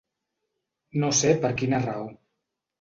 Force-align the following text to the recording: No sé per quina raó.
No 1.05 1.13
sé 1.19 1.35
per 1.45 1.53
quina 1.63 1.85
raó. 1.87 2.11